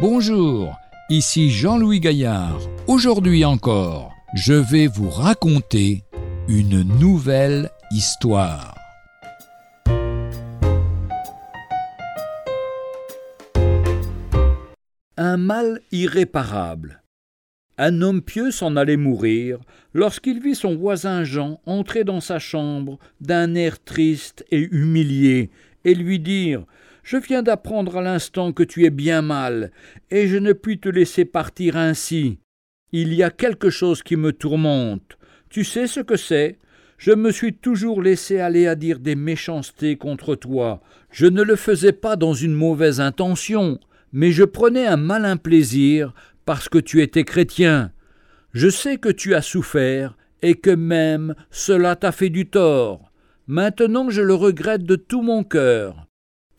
Bonjour, 0.00 0.80
ici 1.10 1.50
Jean-Louis 1.50 2.00
Gaillard. 2.00 2.58
Aujourd'hui 2.86 3.44
encore, 3.44 4.14
je 4.32 4.54
vais 4.54 4.86
vous 4.86 5.10
raconter 5.10 6.04
une 6.48 6.84
nouvelle 6.98 7.68
histoire. 7.90 8.74
Un 15.18 15.36
mal 15.36 15.82
irréparable. 15.92 17.02
Un 17.76 18.00
homme 18.00 18.22
pieux 18.22 18.50
s'en 18.52 18.76
allait 18.76 18.96
mourir 18.96 19.58
lorsqu'il 19.92 20.40
vit 20.40 20.54
son 20.54 20.76
voisin 20.76 21.24
Jean 21.24 21.60
entrer 21.66 22.04
dans 22.04 22.22
sa 22.22 22.38
chambre 22.38 22.98
d'un 23.20 23.54
air 23.54 23.84
triste 23.84 24.46
et 24.50 24.60
humilié 24.60 25.50
et 25.84 25.94
lui 25.94 26.18
dire 26.18 26.64
Je 27.02 27.16
viens 27.16 27.42
d'apprendre 27.42 27.98
à 27.98 28.02
l'instant 28.02 28.52
que 28.52 28.62
tu 28.62 28.84
es 28.84 28.90
bien 28.90 29.22
mal, 29.22 29.70
et 30.10 30.28
je 30.28 30.36
ne 30.36 30.52
puis 30.52 30.78
te 30.78 30.88
laisser 30.88 31.24
partir 31.24 31.76
ainsi. 31.76 32.38
Il 32.92 33.14
y 33.14 33.22
a 33.22 33.30
quelque 33.30 33.70
chose 33.70 34.02
qui 34.02 34.16
me 34.16 34.32
tourmente. 34.32 35.16
Tu 35.48 35.64
sais 35.64 35.86
ce 35.86 36.00
que 36.00 36.16
c'est? 36.16 36.58
Je 36.98 37.12
me 37.12 37.30
suis 37.30 37.54
toujours 37.54 38.02
laissé 38.02 38.40
aller 38.40 38.66
à 38.66 38.74
dire 38.74 38.98
des 38.98 39.14
méchancetés 39.14 39.96
contre 39.96 40.34
toi. 40.34 40.82
Je 41.10 41.26
ne 41.26 41.42
le 41.42 41.56
faisais 41.56 41.92
pas 41.92 42.16
dans 42.16 42.34
une 42.34 42.52
mauvaise 42.52 43.00
intention, 43.00 43.80
mais 44.12 44.32
je 44.32 44.44
prenais 44.44 44.86
un 44.86 44.98
malin 44.98 45.36
plaisir 45.36 46.12
parce 46.44 46.68
que 46.68 46.78
tu 46.78 47.00
étais 47.00 47.24
chrétien. 47.24 47.92
Je 48.52 48.68
sais 48.68 48.98
que 48.98 49.08
tu 49.08 49.34
as 49.34 49.42
souffert, 49.42 50.16
et 50.42 50.54
que 50.54 50.70
même 50.70 51.34
cela 51.50 51.96
t'a 51.96 52.12
fait 52.12 52.30
du 52.30 52.46
tort. 52.46 53.10
Maintenant 53.46 54.10
je 54.10 54.22
le 54.22 54.34
regrette 54.34 54.84
de 54.84 54.96
tout 54.96 55.22
mon 55.22 55.44
cœur. 55.44 56.06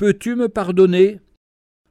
Peux-tu 0.01 0.33
me 0.33 0.49
pardonner? 0.49 1.19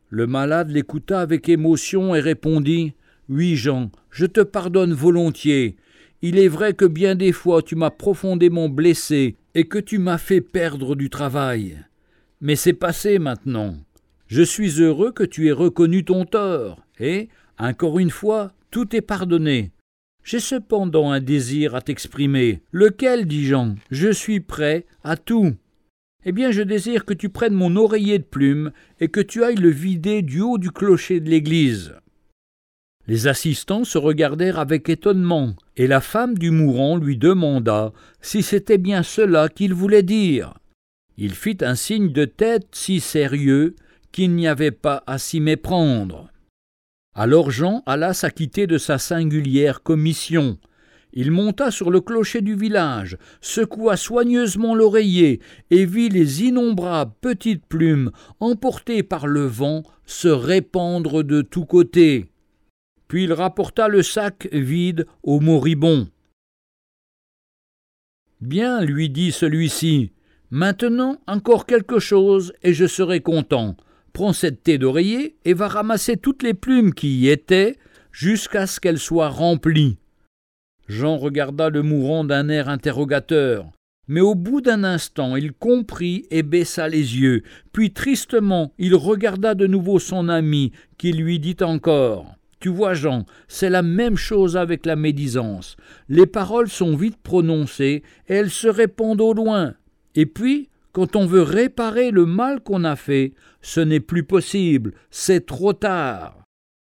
Le 0.09 0.27
malade 0.27 0.71
l'écouta 0.71 1.21
avec 1.21 1.49
émotion 1.49 2.13
et 2.13 2.19
répondit 2.19 2.95
Oui, 3.29 3.55
Jean, 3.55 3.93
je 4.11 4.27
te 4.27 4.41
pardonne 4.41 4.93
volontiers. 4.93 5.77
Il 6.21 6.37
est 6.37 6.49
vrai 6.49 6.75
que 6.75 6.87
bien 6.87 7.15
des 7.15 7.31
fois 7.31 7.63
tu 7.63 7.77
m'as 7.77 7.93
profondément 7.93 8.69
blessé 8.69 9.37
et 9.55 9.69
que 9.69 9.79
tu 9.79 9.99
m'as 9.99 10.19
fait 10.19 10.41
perdre 10.41 10.97
du 10.97 11.09
travail. 11.09 11.85
Mais 12.41 12.57
c'est 12.57 12.73
passé 12.73 13.21
maintenant. 13.21 13.77
Je 14.27 14.43
suis 14.43 14.81
heureux 14.81 15.13
que 15.13 15.23
tu 15.23 15.47
aies 15.47 15.53
reconnu 15.53 16.05
ton 16.05 16.25
tort, 16.25 16.85
et, 16.99 17.29
encore 17.61 18.01
une 18.01 18.11
fois, 18.11 18.51
tout 18.73 18.97
est 18.97 19.03
pardonné. 19.03 19.71
J'ai 20.25 20.41
cependant 20.41 21.13
un 21.13 21.21
désir 21.21 21.77
à 21.77 21.81
t'exprimer. 21.81 22.61
Lequel, 22.73 23.27
dit 23.27 23.47
Jean 23.47 23.77
Je 23.93 24.11
suis 24.11 24.41
prêt 24.41 24.85
à 25.05 25.17
tout. 25.17 25.55
Eh 26.25 26.33
bien, 26.33 26.51
je 26.51 26.63
désire 26.63 27.05
que 27.05 27.15
tu 27.15 27.29
prennes 27.29 27.55
mon 27.55 27.77
oreiller 27.77 28.19
de 28.19 28.25
plume 28.25 28.73
et 29.01 29.09
que 29.09 29.21
tu 29.21 29.43
ailles 29.43 29.57
le 29.57 29.71
vider 29.71 30.23
du 30.23 30.41
haut 30.41 30.59
du 30.59 30.71
clocher 30.71 31.21
de 31.21 31.31
l'église. 31.31 31.95
Les 33.07 33.27
assistants 33.27 33.85
se 33.85 33.99
regardèrent 33.99 34.59
avec 34.59 34.89
étonnement, 34.89 35.57
et 35.77 35.87
la 35.87 36.01
femme 36.01 36.37
du 36.37 36.51
mourant 36.51 36.97
lui 36.97 37.17
demanda 37.17 37.93
si 38.21 38.43
c'était 38.43 38.79
bien 38.79 39.03
cela 39.03 39.49
qu'il 39.49 39.75
voulait 39.75 40.03
dire. 40.03 40.55
Il 41.17 41.35
fit 41.35 41.59
un 41.63 41.75
signe 41.75 42.13
de 42.13 42.25
tête 42.25 42.69
si 42.73 43.01
sérieux 43.01 43.75
qu'il 44.13 44.35
n'y 44.35 44.47
avait 44.47 44.71
pas 44.71 45.03
à 45.07 45.19
s'y 45.19 45.41
méprendre. 45.41 46.31
Alors 47.15 47.51
Jean 47.51 47.83
alla 47.87 48.15
s'acquitter 48.15 48.67
de 48.67 48.79
sa 48.79 48.99
singulière 48.99 49.83
commission. 49.83 50.59
Il 51.13 51.31
monta 51.31 51.71
sur 51.71 51.91
le 51.91 52.01
clocher 52.01 52.41
du 52.41 52.55
village, 52.55 53.17
secoua 53.41 53.97
soigneusement 53.97 54.75
l'oreiller 54.75 55.41
et 55.71 55.85
vit 55.85 56.09
les 56.09 56.45
innombrables 56.45 57.13
petites 57.21 57.67
plumes, 57.67 58.11
emportées 58.39 59.03
par 59.03 59.27
le 59.27 59.45
vent, 59.45 59.83
se 60.07 60.29
répandre 60.29 61.25
de 61.25 61.43
tous 61.43 61.65
côtés. 61.65 62.31
Puis 63.09 63.25
il 63.25 63.33
rapporta 63.33 63.89
le 63.89 64.03
sac 64.03 64.49
vide 64.53 65.07
au 65.23 65.41
moribond. 65.41 66.09
Bien, 68.41 68.81
lui 68.83 69.11
dit 69.11 69.33
celui-ci, 69.33 70.13
maintenant 70.51 71.19
encore 71.27 71.67
quelque 71.67 71.99
chose 71.99 72.53
et 72.63 72.73
je 72.73 72.87
serai 72.87 73.21
content 73.21 73.77
prends 74.13 74.33
cette 74.33 74.63
thé 74.63 74.79
d'oreiller 74.79 75.37
et 75.45 75.55
va 75.55 75.69
ramasser 75.69 76.17
toutes 76.17 76.43
les 76.43 76.55
plumes 76.55 76.95
qui 76.95 77.21
y 77.21 77.29
étaient 77.29 77.77
jusqu'à 78.13 78.67
ce 78.67 78.81
qu'elles 78.81 78.99
soient 78.99 79.29
remplies. 79.29 79.99
Jean 80.91 81.19
regarda 81.19 81.71
le 81.71 81.83
mourant 81.83 82.25
d'un 82.25 82.49
air 82.49 82.69
interrogateur, 82.69 83.71
mais 84.09 84.21
au 84.21 84.35
bout 84.35 84.61
d'un 84.61 84.83
instant 84.83 85.37
il 85.37 85.53
comprit 85.53 86.27
et 86.33 86.43
baissa 86.43 86.89
les 86.89 87.17
yeux, 87.17 87.45
puis 87.73 87.93
tristement 87.93 88.73
il 88.77 88.97
regarda 88.97 89.55
de 89.55 89.69
nouveau 89.69 90.01
son 90.01 90.29
ami, 90.29 90.73
qui 90.99 91.13
lui 91.13 91.39
dit 91.39 91.57
encore. 91.63 92.35
Tu 92.59 92.69
vois, 92.69 92.95
Jean, 92.95 93.25
c'est 93.47 93.71
la 93.71 93.83
même 93.83 94.17
chose 94.17 94.57
avec 94.57 94.85
la 94.85 94.97
médisance. 94.97 95.77
Les 96.09 96.27
paroles 96.27 96.69
sont 96.69 96.97
vite 96.97 97.19
prononcées 97.23 98.03
et 98.29 98.35
elles 98.35 98.51
se 98.51 98.67
répandent 98.67 99.21
au 99.21 99.33
loin. 99.33 99.75
Et 100.17 100.27
puis, 100.27 100.71
quand 100.91 101.15
on 101.15 101.25
veut 101.25 101.43
réparer 101.43 102.11
le 102.11 102.27
mal 102.27 102.61
qu'on 102.61 102.83
a 102.83 102.97
fait, 102.97 103.33
ce 103.63 103.79
n'est 103.79 104.01
plus 104.01 104.25
possible, 104.25 104.93
c'est 105.13 105.47
trop 105.47 105.73
tard. 105.73 106.40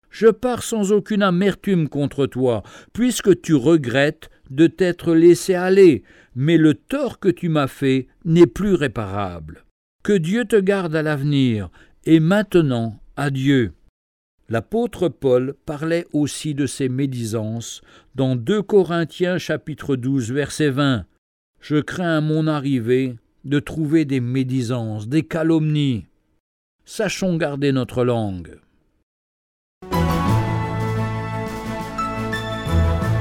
Je 0.10 0.28
pars 0.28 0.64
sans 0.64 0.92
aucune 0.92 1.24
amertume 1.24 1.90
contre 1.90 2.26
toi, 2.26 2.64
puisque 2.94 3.42
tu 3.42 3.56
regrettes 3.56 4.30
de 4.50 4.68
t'être 4.68 5.14
laissé 5.14 5.54
aller, 5.54 6.04
mais 6.36 6.58
le 6.58 6.74
tort 6.74 7.20
que 7.20 7.30
tu 7.30 7.50
m'as 7.50 7.68
fait 7.68 8.08
n'est 8.26 8.48
plus 8.48 8.74
réparable. 8.74 9.66
Que 10.04 10.14
Dieu 10.14 10.46
te 10.46 10.56
garde 10.56 10.96
à 10.96 11.04
l'avenir, 11.04 11.70
et 12.06 12.20
maintenant, 12.20 13.00
adieu. 13.16 13.74
L'apôtre 14.50 15.10
Paul 15.10 15.56
parlait 15.66 16.06
aussi 16.14 16.54
de 16.54 16.68
ses 16.68 16.88
médisances 16.88 17.82
dans 18.16 18.38
2 18.38 18.62
Corinthiens 18.62 19.38
chapitre 19.38 19.98
12 19.98 20.32
verset 20.32 20.70
20. 20.70 21.06
Je 21.60 21.78
crains 21.78 22.18
à 22.18 22.22
mon 22.22 22.48
arrivée 22.48 23.18
de 23.44 23.60
trouver 23.60 24.06
des 24.06 24.22
médisances, 24.22 25.10
des 25.10 25.24
calomnies. 25.24 26.06
Sachons 26.86 27.36
garder 27.36 27.74
notre 27.74 28.06
langue. 28.06 28.58